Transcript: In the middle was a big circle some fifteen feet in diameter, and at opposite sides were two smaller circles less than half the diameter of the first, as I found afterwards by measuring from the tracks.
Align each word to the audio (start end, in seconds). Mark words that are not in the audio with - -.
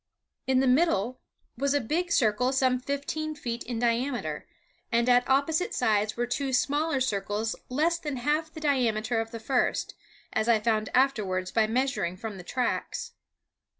In 0.47 0.61
the 0.61 0.67
middle 0.67 1.21
was 1.59 1.75
a 1.75 1.79
big 1.79 2.11
circle 2.11 2.51
some 2.51 2.79
fifteen 2.79 3.35
feet 3.35 3.63
in 3.65 3.77
diameter, 3.77 4.47
and 4.91 5.07
at 5.07 5.29
opposite 5.29 5.75
sides 5.75 6.17
were 6.17 6.25
two 6.25 6.53
smaller 6.53 6.99
circles 6.99 7.55
less 7.69 7.99
than 7.99 8.15
half 8.17 8.51
the 8.51 8.59
diameter 8.61 9.21
of 9.21 9.29
the 9.29 9.39
first, 9.39 9.93
as 10.33 10.49
I 10.49 10.59
found 10.59 10.89
afterwards 10.95 11.51
by 11.51 11.67
measuring 11.67 12.17
from 12.17 12.37
the 12.39 12.43
tracks. 12.43 13.11